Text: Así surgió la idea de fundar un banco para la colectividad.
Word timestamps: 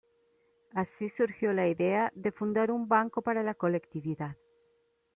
Así 0.73 1.09
surgió 1.09 1.53
la 1.53 1.67
idea 1.67 2.11
de 2.15 2.31
fundar 2.31 2.71
un 2.71 2.87
banco 2.87 3.21
para 3.21 3.43
la 3.43 3.53
colectividad. 3.53 4.35